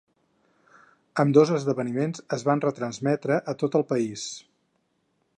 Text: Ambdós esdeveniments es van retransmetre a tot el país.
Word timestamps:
Ambdós 1.23 1.51
esdeveniments 1.57 2.23
es 2.37 2.45
van 2.47 2.63
retransmetre 2.65 3.37
a 3.53 3.55
tot 3.65 3.77
el 3.81 3.85
país. 3.93 4.25